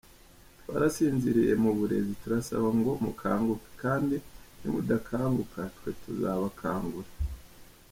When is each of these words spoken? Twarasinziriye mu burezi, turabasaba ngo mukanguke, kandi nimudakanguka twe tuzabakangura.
Twarasinziriye 0.59 1.53
mu 1.63 1.71
burezi, 1.77 2.13
turabasaba 2.21 2.67
ngo 2.79 2.91
mukanguke, 3.03 3.69
kandi 3.83 4.15
nimudakanguka 4.59 5.59
twe 5.77 5.91
tuzabakangura. 6.01 7.09